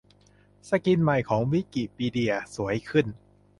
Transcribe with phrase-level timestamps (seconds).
[0.69, 3.05] สกินใหม่ของ วิกิพีเดีย สวยขึ้น